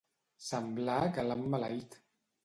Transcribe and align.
Semblar 0.45 0.95
que 1.17 1.25
l'han 1.27 1.43
maleït. 1.55 1.99